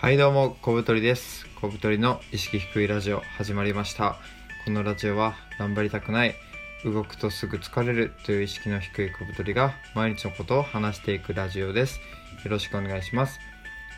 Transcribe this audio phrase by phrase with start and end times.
[0.00, 1.44] はいどうも小太りです。
[1.60, 4.16] 小太りの意識低いラジオ始まりました。
[4.64, 6.36] このラジオは頑張りたくない
[6.84, 11.98] 動くとすぐ疲れるという意識の低い小太りが毎日のことを話していくラジオです。
[12.44, 13.40] よろしくお願いします。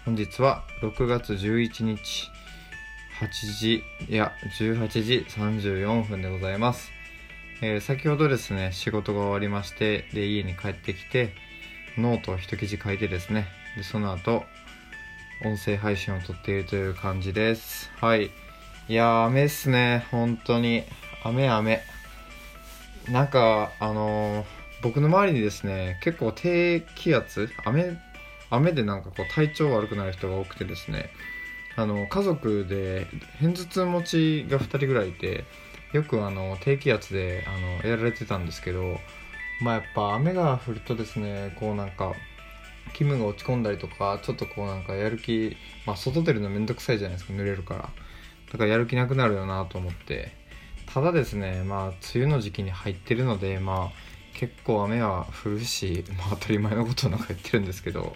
[0.06, 2.30] 本日は6月11日
[3.20, 3.28] 8
[3.58, 6.90] 時いや18時34分でございます、
[7.60, 11.34] えー先ほどですね仕事が終わりましてで家に帰ってきて
[11.98, 13.46] ノートを一記事書いてですね
[13.76, 14.44] でその後
[15.44, 17.90] 音声配信を撮っているという感じです。
[18.00, 18.30] はい。
[18.88, 20.06] いやー雨っすね。
[20.10, 20.84] 本当に。
[21.24, 21.82] 雨雨。
[23.08, 27.98] なんかあのー僕の周りにですね結構低気圧雨
[28.48, 31.10] 雨でなんかこう体調悪くなる人が多くてですね
[31.76, 33.06] あの家族で
[33.40, 35.44] 片頭痛持ちが2人ぐらいいて
[35.92, 38.98] よくあの低気圧であのやられてたんですけど
[39.60, 42.14] まあやっぱ雨が降るとですねこうなんか
[42.92, 47.90] 気分が落ち込んだりとかちょっとこうなんかやる気まあ外出るのめんどくさいじゃないですか濡れるから。
[48.52, 50.32] だからやる気なくなるよなと思って。
[50.92, 58.14] ただですねまあ梅雨の時期に入ってるのでまあ結構雨は降るし、まあ、当たり前のことなんか言ってるんですけど。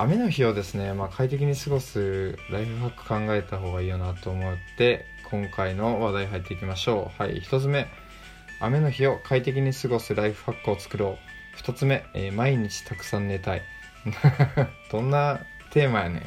[0.00, 7.22] 雨の日をですね、まあ、快適に過ごすライフハック考えた方がいいよなと思って今回の話題入っていきましょう。
[7.22, 7.88] はい1つ目。
[8.60, 11.37] 雨の日を快適に過ごすライフハックを作ろう。
[11.62, 13.62] 2つ目、えー毎日たくさん寝たい。
[14.90, 16.22] どんなテーマやねん、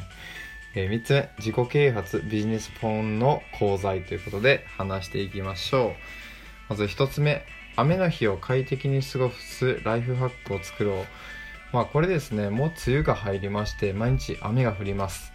[0.74, 5.92] え3つ目自己啓発ビジネス本の講座ということで話していきましょう。
[6.68, 7.44] まず1つ目
[7.76, 11.06] 雨の日を快適に過ごすライフハックを作ろう。
[11.72, 15.32] まあこれですねもう梅雨が入りまして毎日雨が降ります。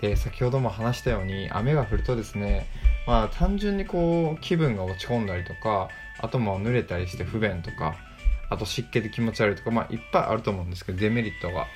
[0.00, 2.66] で先ほども話したように雨が降るとですね
[3.06, 7.96] まあ単純にこう気分が落ち込んだりとかあとも濡れたりして不便とか
[8.50, 11.66] あと湿気で気持ち悪いとかまあいっぱいあると思うんですけどデメリットが。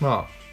[0.00, 0.44] まあ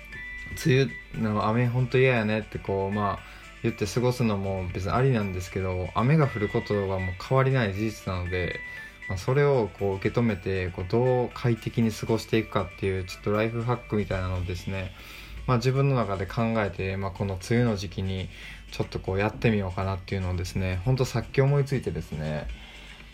[0.66, 8.60] 梅雨の雨ほんと嫌やねってこうまあ言って過ごすのも別にありなんですけど雨が降ることはもう変わりない事実なので、
[9.08, 14.92] まあ、それをこう受け止めてこうどう快適に過ごしていくかっていうちょっとライフハックみたいなのをですね、
[15.48, 18.30] まあ、自分の中で考えて、まあ、この梅雨の時期に
[18.72, 22.48] ちょっとこうやってみようかなっていうのをですねほんとさっき思いついてですね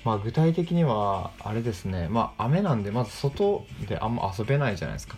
[0.07, 2.07] まあ具体的にはあれですね。
[2.09, 5.17] まあ雨なんでまず外であんま遊べないじゃないですか。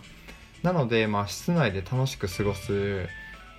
[0.64, 3.06] なのでまあ室内で楽しく過ごす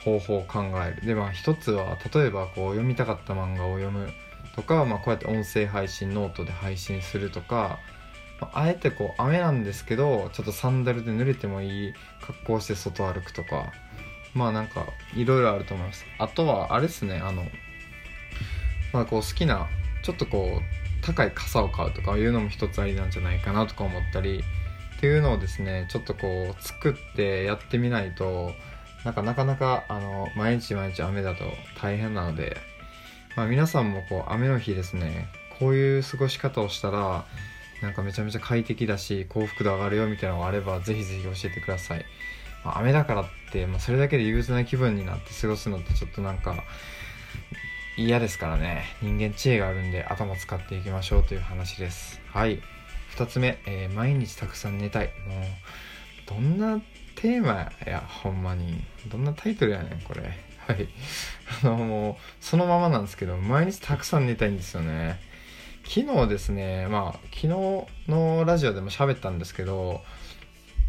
[0.03, 1.07] 方法を考える。
[1.07, 4.09] でまあ一つは例えばこう読みたかった漫画を読む
[4.57, 7.79] とか、まあ、こうやって音声配信ノートで配信するとか、
[8.41, 13.71] まああえてこう雨なんですけどちょっとサンダルで濡れてもいい格好して外歩くとか
[14.33, 16.03] まあなんかいろいろあると思います。
[16.19, 17.45] あとはあれですねあの
[18.91, 19.69] まあこう好きな
[20.03, 24.43] ちょっとこう高い傘を買うとかいうのも一つありなんじゃないかなとか思ったり
[24.97, 28.51] っていうのをですねちょっとこう作ってやってみないと
[29.03, 31.45] なんかなかなかあの毎日毎日雨だと
[31.81, 32.55] 大変なので、
[33.35, 35.27] まあ、皆さんもこう雨の日ですね
[35.59, 37.25] こういう過ごし方をしたら
[37.81, 42.05] なんかめちゃめちゃ快適だし幸福度上がるよみたいなのがあればぜひぜひ教えてください、
[42.63, 46.63] まあ、雨だからって、まあ、それだけで憂鬱な気分になって過ごすのってちょっとなんか
[47.97, 48.83] 嫌ですからね。
[49.01, 52.21] 人間知恵があるんで頭使っていきましょうという話です。
[52.31, 52.61] はい。
[53.15, 55.07] 2つ目、えー毎日たくさん寝たい。
[55.27, 55.43] もう
[56.27, 56.81] どんな
[57.15, 58.81] テーマやほんまに。
[59.07, 60.21] どんなタイトルやねんこれ。
[60.67, 60.87] はい。
[61.63, 65.19] あのもうそのままなんですけど毎日たくさん寝たいんですよね。
[65.83, 67.47] 昨日ですねまあ昨日
[68.07, 70.01] のラジオでも喋ったんですけど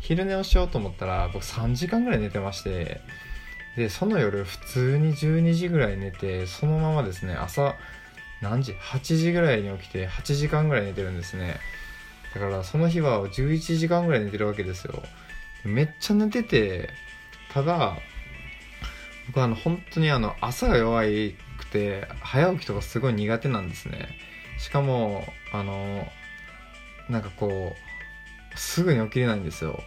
[0.01, 3.01] 昼寝をしようと思ったら僕3時間ぐらい寝てまして
[3.77, 7.77] でその夜普通に12時ぐらい寝てそのままですね朝
[8.43, 11.61] 何時8時ぐらいに起きて8時間ぐらい寝てるんですね。
[12.35, 15.03] だからその日は11時間ぐらい寝てるわけですよ。
[15.65, 16.91] めっちゃ寝てて
[17.53, 17.97] ただ
[19.29, 24.09] 僕はあの本当にあの朝が弱いくて早起きとかすごい苦手なんですね。
[24.59, 26.09] しかもあの
[27.09, 27.77] なんかこ
[28.55, 29.83] うすぐに起きれないんですよ。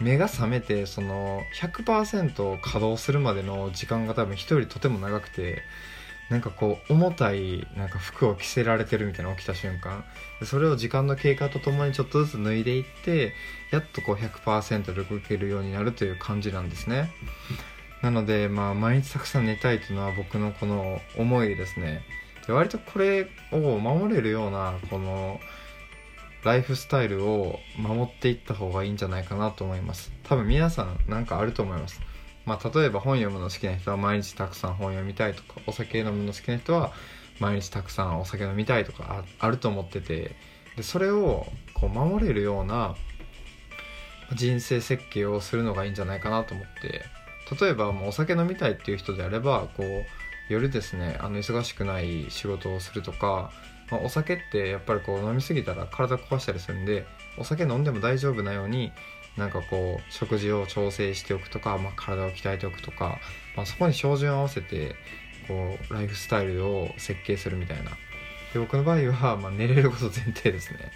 [0.00, 5.62] 目が覚めてその100%稼働するまでの時間が多分人とても長くて
[6.28, 10.04] なんかこう重たいなんか服を着せられてるみたいな起きた瞬間。
[10.42, 13.32] それを時間の経過とともにちょっとずつ脱いでいって
[13.70, 17.10] やっとこう100%で動けるようになるという感じなんですね。
[18.02, 22.02] なのでまあ毎日たくさん寝たいというのは僕のこの思いですね。
[22.46, 25.40] で割とこれを守れるようなこの
[26.46, 30.12] ライフスタイルを守っていった方がいいんじゃないかなと思います。
[30.22, 32.00] 多分皆さんなんかあると思います。
[32.44, 36.92] まあ例えば本読むの好きな人は毎日たくさん本読みたいとかお酒飲むの好きな人は
[37.40, 40.36] 毎日たくさんお酒飲みたいとかああると思ってて
[40.76, 42.94] でそれをこう守れるような
[44.32, 47.02] 人生設計をするのがいいんじゃないかなと思って
[47.60, 50.04] 例えばもうお酒飲みたいっていう人であればこう
[50.48, 53.50] 夜ですねあの忙しくない仕事をするとか、
[53.90, 57.06] まあ、お酒ってやっぱりこう飲み過ぎたら体壊したりするんで
[57.38, 58.92] お酒飲んでも大丈夫なように
[59.36, 63.18] なんかこう食事を調整しておくとか、まあ、体を鍛えておくとか、
[63.56, 64.96] まあ、そこに照準を合わせて
[65.46, 67.90] こうライフスタイルを設計するみたいな。
[68.52, 70.90] で僕の場合は、まあ、寝れること前提ですね。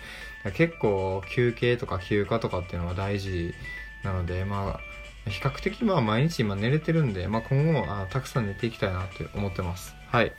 [0.54, 3.54] 結構休憩とか休暇とかっていうのは大事
[4.02, 4.80] なのでま
[5.26, 9.94] あ比較的まあ毎日今寝れてるんで、まあ、今後あたくさん寝ていきたいなって思ってます。
[10.08, 10.32] はい。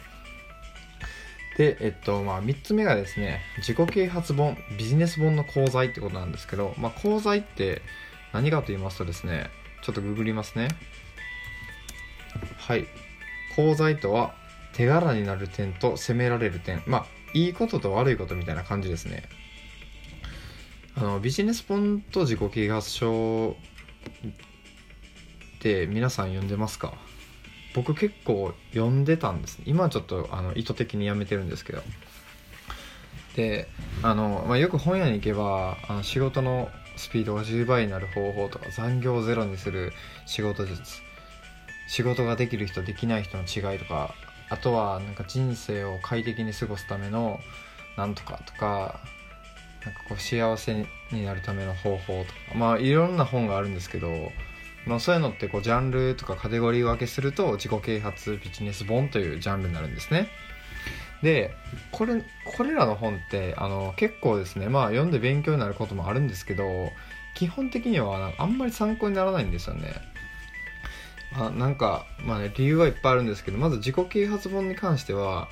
[1.58, 7.82] で、えっと、まあ、3つ目がですね、自己啓発本、ビジネス本の講座ってことなんですけど、まあ、講座って
[8.34, 9.50] 何かと言いますとですね、
[9.84, 10.70] ちょっとググりますね。
[12.58, 12.86] はい。
[13.56, 14.34] 講座とは、
[14.74, 16.82] 手柄になる点と責められる点。
[16.88, 19.24] まあ、いいことと悪いことみたいな感じですね。
[20.96, 23.58] あの、ビジネス本と自己啓発書
[25.58, 26.94] って皆さん読んでますか？
[27.74, 31.82] 僕結構読んでたんです今はちょっとあの意図的にやめてるんですけど。
[33.36, 33.70] で
[34.04, 39.94] あの、まあ、よく本屋に行けばあの仕事のスピードが10倍になる方法とか残業をゼロにする
[40.26, 40.82] 仕事術。
[41.88, 44.16] 仕事ができる人できない人の違いとか
[44.50, 47.40] あとはなんか人生を快適に過ごすための
[47.98, 49.02] なんとかとか
[49.84, 52.56] なんかこう幸せになるための方法とか。
[52.56, 54.32] まあいろんな本があるんですけど
[54.86, 60.30] まあ、そういうのってこうジャンルとかカテゴリー分けすると自己啓発ビジネス本というジャンルになるんですね。
[61.22, 61.54] で
[61.92, 66.90] これこれらの本ってあの結構ですねまあ読んで勉強になることもあるんですけど
[67.36, 69.94] 基本的にはあんまり参考にならないんですよね。
[71.34, 75.48] まあ、なんか、まあね、理由はいっぱいあるんですけどまず自己啓発本に関しては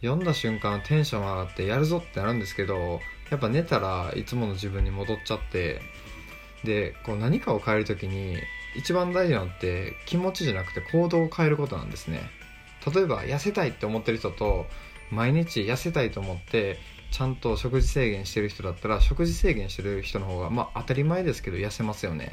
[0.00, 3.00] 読んだ瞬間テンション上がってやるぞってなるんですけど
[3.30, 5.80] やっぱ寝たらいつもの自分に戻っちゃって
[6.62, 8.36] でこう何かを変える時に
[8.76, 12.20] 一番大事なのって気持ちじゃなくて行動を変えることなんですね。
[12.94, 14.66] 例えば痩せたいって思ってる人と
[15.10, 16.78] 毎日痩せたいと思って
[17.10, 22.32] ちゃんと食事制限してる人だったら食事制限してる人の方がまあ当たり前ですけど痩せますよね。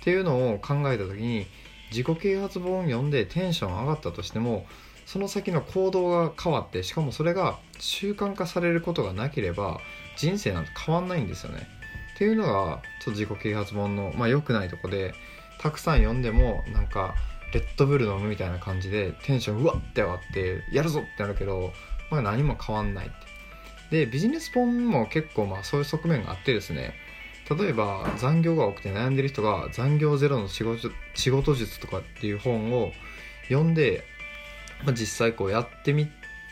[0.00, 1.46] っていうのを考えた時に
[1.90, 4.66] 自己啓発本を読んでテンション上がったとしても
[5.06, 9.80] その先の行動が変わってしかもそれが習慣化されることがなければ
[10.16, 11.66] 人生なんて変わんないんですよね。
[12.14, 15.14] っていうのがちょっと自己啓発本のまあ良くないとこで
[15.60, 17.14] たくさん読んでもなんか
[17.52, 21.72] レッドブル飲むみたいな感じでテンションうわって上がってやるぞってなるけど、
[22.10, 23.16] まあ、何も変わんないって。
[23.90, 26.94] でビジネス本も結構まあそういう側面があってですね。
[27.50, 32.92] 例えば残業が多くて悩んでる人が残業ゼロの仕事仕事術とかっていう本を
[33.48, 34.04] 読んで、
[34.84, 36.08] まあ、実際こうやってみ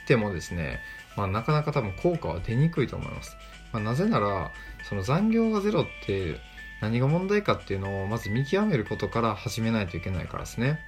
[0.09, 0.81] てもですね、
[1.17, 3.37] まあ、なかなか多分効果は出にくいと思います、
[3.73, 4.51] まあ、なぜなら
[4.89, 6.41] その残業がゼロって
[6.81, 10.79] 何が問題かっていうのをまず見極めることから始めないといけないからですね。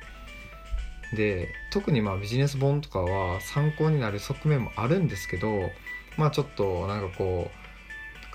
[1.14, 5.70] で特にまあビジネス本とかは参考になる側面もあるんですけど
[6.16, 7.50] まあちょっとなんかこ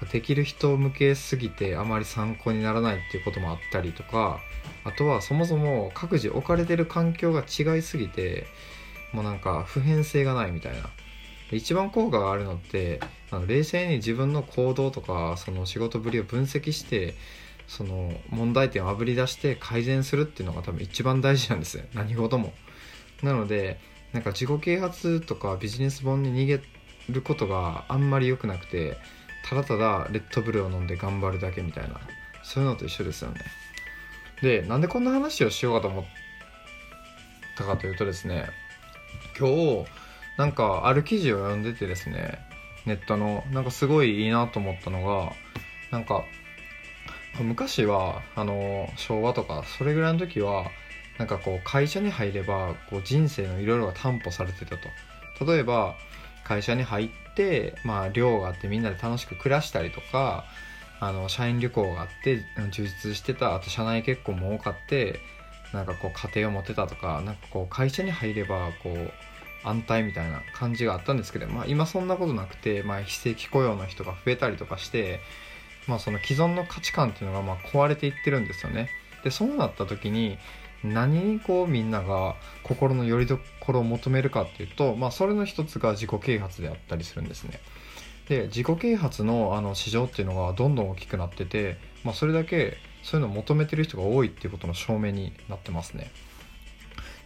[0.02, 4.42] うできる人向けすぎてあまり参考にならないっていうこともあったりとか
[4.84, 8.46] あとはそもそも各自置かれてる環境が違いすぎて
[9.14, 10.90] もうなんか普遍性がないみたいな。
[11.52, 13.00] 一番効果があるのって
[13.30, 17.14] あの冷静に自分の行動とかその仕事ぶりを分析して
[17.68, 21.84] その問題点をあぶり出して改善するっていうのが多分一番大事なんですよ。
[21.94, 22.54] 何事も。
[23.24, 23.80] なので
[24.14, 26.62] なんか自己啓発とかビジネス本に逃げ
[27.10, 28.98] ることがあんまり良くなくて
[29.44, 32.00] ただただレッドブルを飲んで頑張るだけみたいな。
[32.44, 33.42] そういうのと一緒ですよね。
[34.42, 36.06] でなんでこんな話をしようかと思っ
[37.58, 38.50] たかというとですね
[39.38, 39.86] 今日
[40.38, 42.40] なんかある記事を読んでてですね
[42.86, 45.34] ネットのなんかすごいいいなと思ったのが
[45.92, 46.24] なんか
[47.44, 50.72] 昔はあの昭和とかそれぐらいの時は
[51.18, 54.90] なんかこう会社に入ればこう人生のいろいろが担保されてたと。
[55.46, 55.96] 例えば
[56.46, 60.46] 会社に入ってまあ寮があってみんなで楽しく暮らしたりとか
[61.00, 65.20] あの社員旅行があって充実してたあと社内結婚も多かって
[65.74, 69.12] なんかこう家庭を持てたとかなんかこう会社に入ればこう
[69.68, 75.20] 安泰みたいな感じがあったんですけど、まあ、今そんなことなくて、まあ、非正規雇用の人が増えたりとかして
[75.88, 78.90] まあ、その既存の価値観っていうのがまあ壊れていってるんですよね。
[79.24, 80.38] でそうなった時に
[80.84, 87.60] 何にこうみんなが心の拠り所を求めるかっていうと、まあ、それの一つが自己啓発であったりするんですね。
[88.30, 96.12] で自己啓発のあの市場っていうのがどんどん大きくなってて、まあ、それだけそういうのを求めてる人が多いっていうことの証明になってますね。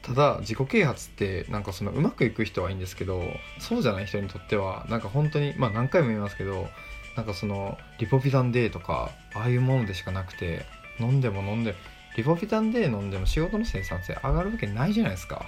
[0.01, 3.22] ただ自己啓発ってなんかそのうまくいく人はいいんですけど
[3.60, 6.68] そうじゃない人にとってはなんか本当にまあ何回も言いますけど
[7.16, 10.66] なんかそのリポビタンデーとかああいうものでしかなくて
[11.00, 11.75] 飲んでも飲んで
[12.18, 15.46] リポビタン D 飲んでも仕事の生産性上がるわけないじゃないですか。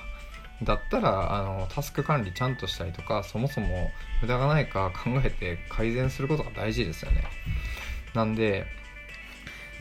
[0.63, 3.89] だったらあのタスク管理ちゃんとしたりとかそもそも
[4.21, 7.23] 無駄がないか考えて改善することが大事ですよね。
[8.13, 8.65] なんで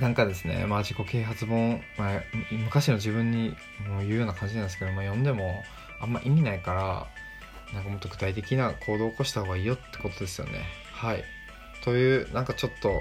[0.00, 3.54] なんかですね、まあ、自己啓発本、まあ、昔の自分に
[3.86, 5.62] もう言うような感じなんですけど、まあ、読んでも
[6.00, 7.06] あんま意味ないから
[7.74, 10.64] なんかもっと具体的な行動を起こした方がいいよってことですよね。
[10.94, 11.22] はい。
[11.84, 13.00] というなんかちょっと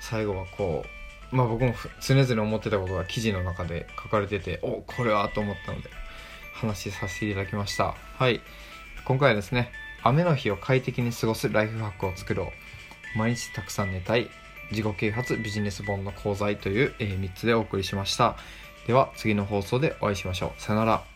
[0.00, 0.84] 最後はこ
[1.32, 5.90] うまあ僕も常々思ってたことが記事の中で書かれてておこれはと思ったので
[6.54, 7.94] 話させていただきました。
[8.16, 8.40] はい。
[9.04, 13.18] 今回はですね雨の日を快適に過ごすライフハックを作ろう。
[13.18, 14.30] 毎日たくさん寝たい
[14.70, 18.36] 自己啓発ビジネス本の講座という、え、3つでお送りしました。
[18.86, 20.62] では次の放送でお会いしましょう。
[20.62, 21.09] さよなら。